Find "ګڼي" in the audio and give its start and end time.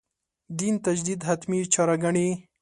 2.03-2.27